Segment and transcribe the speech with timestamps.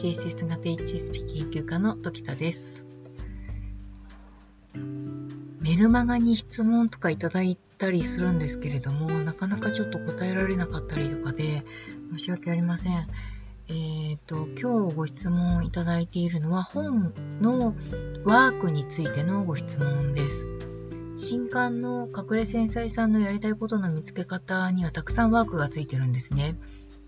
[0.00, 2.86] HSS 型 HSP 研究家の時田です。
[5.60, 11.64] メルマガに質問とかいただいたりするんですけれども、なかなかちょっと答えられなかったりとかで、
[12.12, 13.08] 申し訳ありません。
[13.68, 17.12] えっ、ー、と、今日ご質問いただいているのは本
[17.42, 17.74] の
[18.24, 20.46] ワークについてのご質問です。
[21.16, 26.56] 新刊の隠れ繊細さんのやりたいことの見つけ方にはたくさんワークがついてるんですね。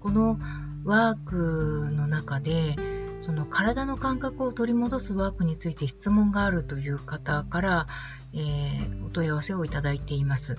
[0.00, 0.38] この
[0.84, 2.76] ワークの中で
[3.20, 7.86] その体の感覚を取り戻すワークについて質問があるという方から、
[8.32, 10.56] えー、お問い合わせをいただいています。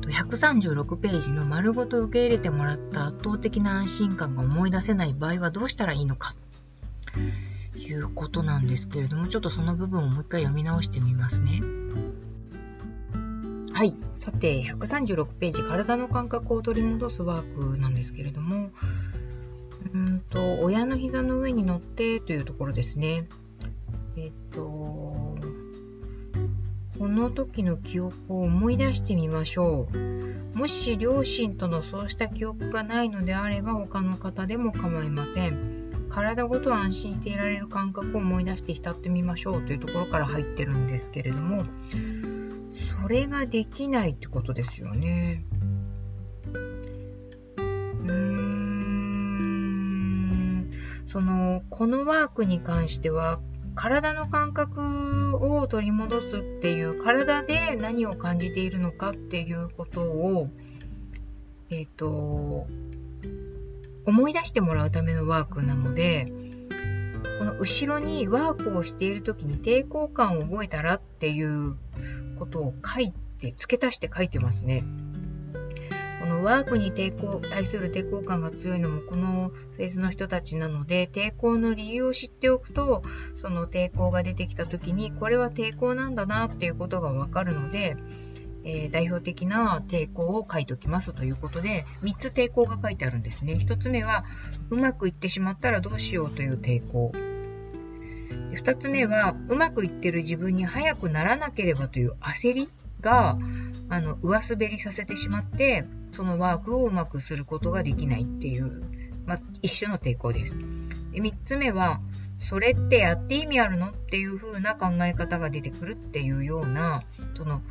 [0.00, 6.34] 136ページの丸ごと受け入れてもらった圧倒的な安心感が思い出せない場合はどうしたらいいのか
[7.74, 11.60] ということなんですけれども、ちょっとその部分をもう一回読み直してみますね。
[13.82, 13.96] はい。
[14.14, 18.70] さて、136ページ、体の感覚を取り戻すワークなんですけれども、
[19.92, 23.26] うんと、親の膝の上に乗ってというところですね。
[24.16, 25.36] えっと、こ
[27.00, 30.56] の時の記憶を思い出してみましょう。
[30.56, 36.06] もし両親とのそうした記憶がないのであれば他の方でも構いません。
[36.08, 41.64] 体ごと安心していられる感覚を思い出して浸ってみましょうというところから入ってるんですけれども、
[43.02, 45.44] それができないってことですよね。
[46.44, 49.40] うーん。
[51.06, 53.40] その、このワークに関しては、
[53.74, 60.48] 体の感覚を取り戻すっていう、体で何を感じているのかっていうことを、
[61.70, 62.68] えっ、ー、と、
[64.06, 66.32] 思い出してもらうためのワークなので、
[67.42, 71.74] この後ろにワークをしている時に抵抗感を覚えたらっていう
[72.38, 74.84] ことを書いて、付け足して書いてますね。
[76.20, 83.02] このワークに抵抗、対する抵抗感が強いのもこのフェーズの人たちなので、抵抗の理由を知っておくと、
[83.34, 87.96] その抵抗が出てきた時に、これは抵抗なんだなっていうことがわかるので、
[88.62, 93.54] えー、代表的な抵抗を書いておきますということで、3つ抵抗が書いてあるんですね。
[93.54, 94.24] 1つ目は、
[94.70, 97.10] うまくいってしまったらどうしようという抵抗。
[98.56, 102.68] 2つ目は、うまくいってる自分に早くならなければという焦り
[103.00, 103.38] が、
[103.88, 108.82] あの、上滑りさせてしまって、そのワークをうまくすることができないっていう、
[109.26, 110.56] まあ、一種の抵抗です。
[110.56, 112.00] で3つ目は、
[112.38, 113.90] それってやって意味あるの？
[113.90, 117.02] っていう風な考え方が出てくるっていうような、
[117.36, 117.62] その、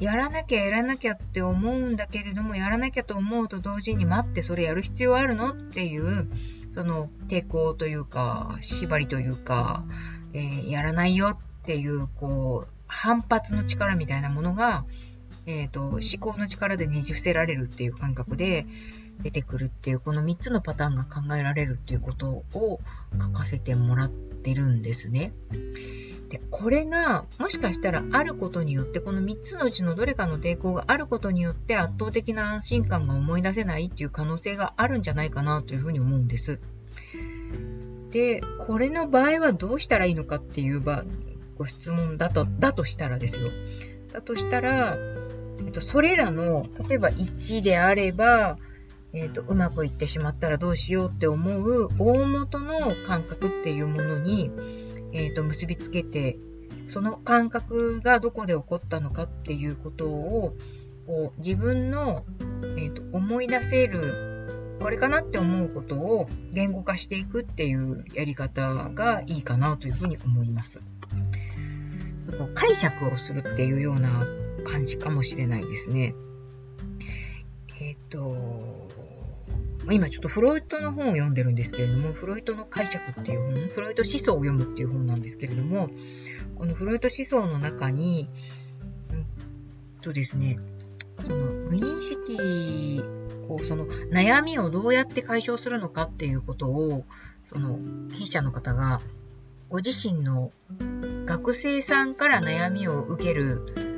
[0.00, 6.26] やらなきゃやらなきゃって思うんだけれども、やらなきゃと思うと同時に待ってそれやる必要あるのっていう、
[6.70, 9.84] その抵抗というか、縛りというか、
[10.32, 14.84] えー、やらないよっていう、こう、反発の力みたいなものが、
[15.46, 18.66] えっ、ー、と、思考の力でねじ伏せられるっていう感覚で
[19.22, 22.80] 出てくるっていう、この3つのパターンが考えられるっていうことを
[23.20, 25.32] 書かせてもらってるんですね。
[26.30, 36.60] で、これが、もしかしたらあることによって、この3つのうちのどれかの抵抗があることによって圧倒的な安心感が思い出せないっていう可能性があるんじゃないかなというふうに思うんです。
[38.10, 41.04] で、これの場合はどうしたらいいのかっていうば
[41.58, 43.50] ご質問だと、だとしたらですよ。
[44.12, 44.96] だとしたら、
[45.58, 48.56] えっと、それらの、例えば1であれば、
[49.12, 54.50] えっと、うまくいってしまったらどうしようって思う大元の感覚っていうものに、
[55.12, 56.38] えーと、結びつけて
[56.86, 60.56] その感覚がどこで起こったのかっていうことを
[61.06, 62.24] こう自分の、
[62.76, 70.80] えーと、思い出せるこれかなって思うことを言語化していくっていうやり方がいいかなというふうに思います。
[72.54, 74.26] 解釈をするっていうような
[74.64, 76.14] 感じかもしれないですね。
[77.80, 78.79] えっ、ー、と、
[79.88, 85.88] 今ちょっとフロイトの本を読んでるんですけれども、フロイトの解釈っていう本、フロイト思想を読むっていう本なんですけれども、
[86.56, 88.28] このフロイト思想の中に、
[89.10, 89.26] うん
[90.02, 90.58] とですね、
[91.20, 93.02] その無意識
[93.48, 97.04] を、その悩みをどうやって解消するのかっていうことを、
[97.46, 97.78] その
[98.12, 99.00] 筆者の方が、
[99.70, 100.52] ご自身の
[101.26, 103.90] 学生さんから悩みを受ける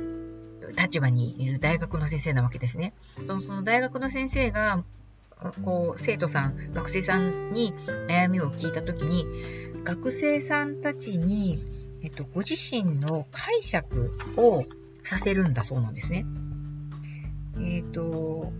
[0.77, 2.93] 立場にいる大学の先生なわけですね。
[3.17, 4.83] そのその大学の先生が
[5.63, 7.73] こう生徒さん学生さんに
[8.07, 9.25] 悩みを聞いた時に
[9.83, 11.59] 学生さんたちに、
[12.01, 14.65] えっと、ご自身の解釈を
[15.03, 16.25] させるんだそうなんですね。
[17.59, 18.51] えっ、と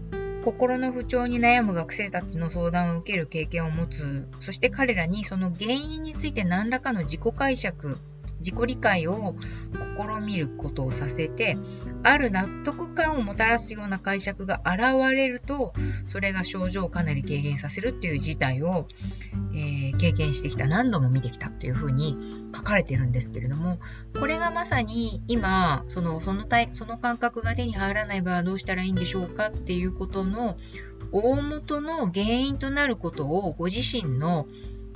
[0.44, 7.98] 心の不調に悩む学生たちの相談を受ける経験を持つそして彼らにその原因について何らかの自己解釈
[8.40, 9.36] 自己理解を
[9.98, 11.58] 試みることをさせて
[12.04, 15.74] ある納得感をもたらすような解釈が現れると、
[16.06, 18.88] それが症状をかなり軽減させるっていう事態を、
[19.54, 22.18] えー、経験してきた、何度も見てきたというふうに
[22.56, 23.80] 書かれてるんですけれども、
[24.20, 30.58] これがまさに今、その、そのその感覚が手に入らない場合はどうしたらいいんでしょうかっていうことの
[31.12, 34.48] 大元の原因となることをご自身の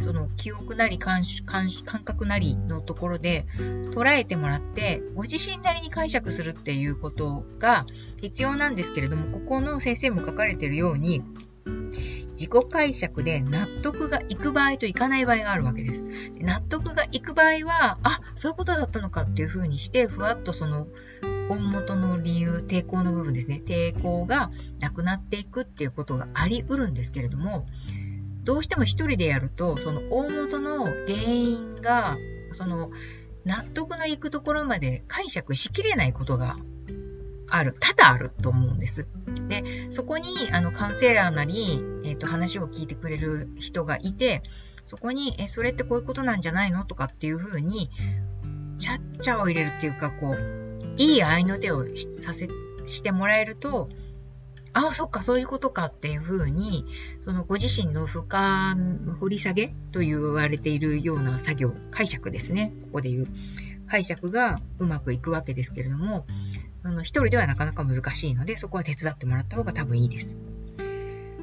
[0.01, 3.45] その記憶なり感感感覚なりのところで
[3.91, 7.85] 捉えてもらってご自身なりに解釈するっていうことが
[8.21, 11.23] 必要なんですけれどもここの先生も書かれているように
[12.37, 16.03] 自己解釈で納得がいく場合といかない場合があるわけです。
[16.39, 20.87] 納得がいく場合は、あ、そういうことだったのかっていうふうにして、ふわっとその
[21.49, 27.65] 大元の理由、抵抗の部分ですね、抵抗がなくなっていくっていうことがあり得るんですけれども、
[28.47, 32.17] どうしても一人でやると、その大元の原因が、
[32.51, 32.91] その
[33.43, 36.55] 納得のいくところまで解釈しきれないことが
[37.49, 39.05] ある、多々あると思うんです。
[39.49, 44.43] で、そこにあのカウンセラーなり、えーと、話を聞いてくれる人がいて、
[44.85, 47.91] そこに、え、それってこういうことなんじゃないのとかっていうふうに、
[48.79, 52.47] ちゃっちゃを入れるっていうか、こう、いい合いの手をさせ、
[52.85, 53.89] してもらえると、
[54.77, 56.85] ああ、そっか、そういうことかっていうふうに、
[57.21, 58.77] そのご自身の深
[59.19, 62.73] 掘り下げと言われているような作業、解釈ですね。
[62.83, 63.27] ここで言う。
[63.87, 66.27] 解釈がうまくいくわけですけれども、
[66.83, 70.39] あの一人ではなかなか難しいので、そこは手伝ってもらった方が多分いいです。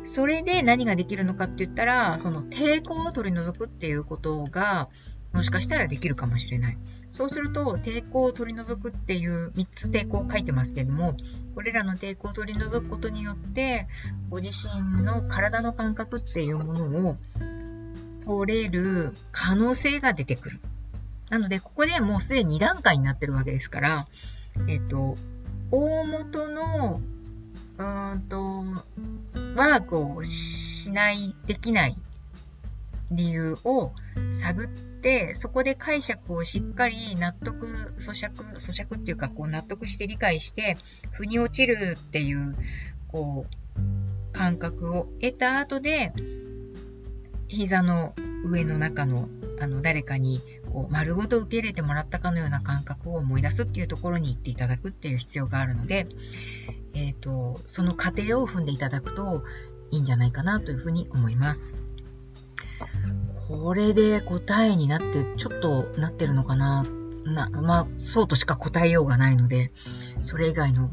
[0.04, 4.90] それで何ができるのかって言ったら、その抵抗を取り除くっていうことが、
[5.34, 6.78] もしかしたらできるかもしれない。
[7.10, 11.16] そうすると、抵抗を取り除くっていう3つ抵抗を書いてますけども、
[11.54, 13.88] これらの抵抗を取り除くことによって、
[14.31, 17.16] ご自身の体の感覚っていうものを
[18.25, 20.60] 取れる可能性が出てくる。
[21.31, 24.06] なので、ここでもうすでに2段階になってるわけですから、
[24.69, 25.16] えっ、と、
[25.72, 27.00] 大元の、
[27.78, 28.64] うーんと、
[29.56, 31.96] ワークをしない、できない
[33.10, 33.90] 理由を
[34.40, 34.94] 探って、
[35.34, 37.66] そこで解釈をしっかり納得、
[37.98, 40.76] 咀嚼、咀嚼っていうか、こう納得して理解して、
[41.12, 42.56] 腑に落ちるっていう、
[43.08, 46.12] こう、感覚を得た後で、
[47.48, 48.14] 膝の
[48.44, 49.28] 上の中の、
[49.60, 50.40] あの、誰かに、
[50.72, 56.06] こう、丸ごと受け入れてもらったかのような感覚を思い出すっていうところに行っていただくっていう必要があるので、
[56.94, 59.44] えっ、ー、と、その過程を踏んでいただくと
[59.90, 61.74] いいんじゃないかなというふうに思います。
[63.49, 66.85] これで答えになって、ちょっとなってるのかな？
[67.25, 69.73] な、まあ、そうとしか答えようがないので、
[70.20, 70.91] それ以外の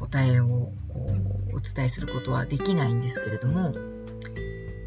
[0.00, 1.06] 答えをこ
[1.52, 3.74] うお伝えすることはできないんですけれども、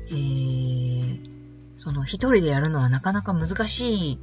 [0.09, 1.19] えー、
[1.77, 4.19] その一人でやるのはなかなか難しい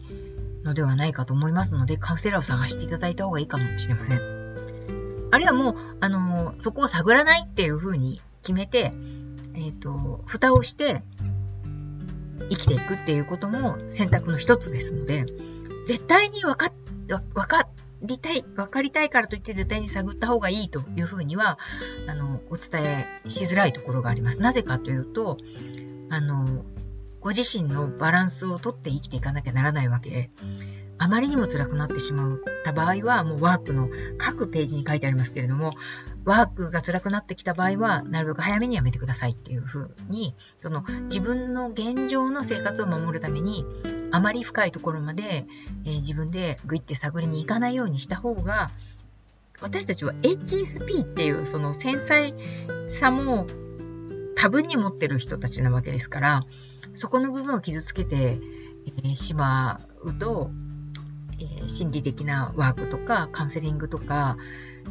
[0.65, 4.21] のではないかと思いますので、カウセラーを探していただいた方がいいかもしれません。
[5.31, 8.93] あるいはもう、あのそこを探らないっていうふうに決めて、
[9.55, 11.03] えっ、ー、と、蓋をして、
[12.51, 15.27] 生きていくっていうことも選択の一つですので、
[15.87, 16.73] 絶対に分か
[17.09, 17.69] 分か
[18.03, 21.59] りたい、分かりたいからといって絶対に探った方がいいというふうには、
[22.07, 24.41] あの、お伝えしづらいところがあります。
[24.41, 25.39] なぜかというと、
[26.11, 26.65] あの、
[27.21, 30.31] ご自身のバランスをとって生きていかなきゃならないわけで、
[30.99, 33.89] あまりにも辛くなってしまった場合は、もうワークの
[34.19, 35.73] 各ページに書いてありますけれども、
[36.25, 43.65] ワークが辛くなってきた場合は、なるべく早めにやめてくださいっていうふうに、その自分の現状の生活を守るために、
[44.11, 45.47] あまり深いところまで、
[45.85, 48.69] えー、自分でグイって探りに行かないようにした方が、
[49.61, 52.35] 私たちは HSP っていうその繊細
[52.89, 53.47] さも
[54.37, 56.45] 多分に持ってる人たちなわけですから、
[56.95, 58.39] そこの部分を傷つけて、
[58.87, 60.51] えー、しまうと、
[61.41, 64.37] えー、心理的なワークとかカウンセリングとか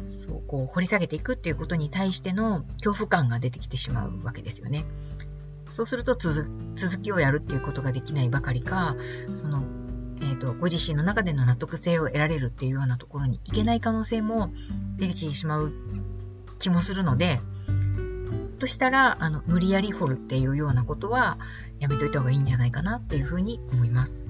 [0.06, 4.84] そうこう掘り下げていくっていうことに対しての恐怖感が出てきてしまうわけですよね。
[5.70, 6.48] そうすると続
[7.02, 8.96] きをやるっていうことができないばかりか
[9.34, 9.62] その、
[10.20, 14.50] えーと、ご自身の中での納得性を得られるっていうようなところにいけない可能性も
[14.96, 15.74] 出てきてしまう
[16.58, 17.40] 気もするので
[18.58, 21.38] としたらあの無理やり掘るっていうようなことは
[21.78, 24.27] やめといた方がいいんじゃないかなっていうふうに思います。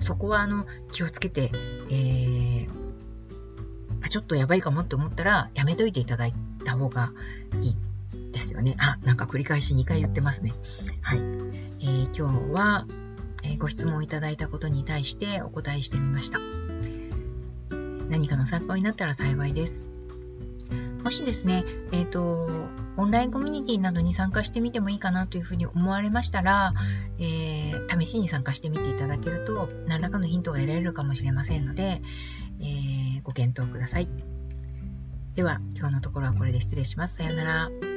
[0.00, 1.50] そこはあの気をつけて、
[1.90, 7.12] えー、ちょっとやばいかもって思ったらやめといていただいた方が
[7.62, 7.76] いい
[8.32, 8.76] ですよね。
[8.78, 10.52] あ、なんか繰り返し2回言ってますね。
[11.02, 11.18] はい。
[11.18, 12.86] えー、今日は、
[13.44, 16.40] え、ご質問をいただいたことに対してお答えしてみました。
[18.08, 19.89] 何かの参考になったら幸いです。
[21.02, 22.48] もしですね、えっ、ー、と、
[22.96, 26.74] オンラインコミュニティなどに参加してみてもいいかなというふうに思われましたら、
[27.18, 32.02] えー、試しに参加してみていただけると、何らかのヒントが得られるかもしれませんので、
[32.60, 34.08] えー、ご検討ください。
[35.34, 37.16] では今日のところはこれで失礼します。
[37.16, 37.89] さようなら。